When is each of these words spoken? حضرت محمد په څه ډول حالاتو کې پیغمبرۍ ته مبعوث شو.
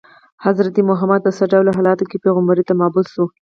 حضرت 0.45 0.75
محمد 0.89 1.19
په 1.23 1.31
څه 1.37 1.43
ډول 1.51 1.67
حالاتو 1.77 2.03
کې 2.09 2.21
پیغمبرۍ 2.25 2.63
ته 2.67 2.73
مبعوث 2.81 3.07
شو. 3.13 3.25